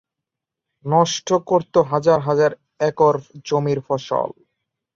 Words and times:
নষ্ট 0.85 1.27
করতো 1.49 1.79
হাজার 1.91 2.19
হাজার 2.19 2.51
একর 2.89 3.15
জমির 3.47 3.79
ফসল। 3.87 4.29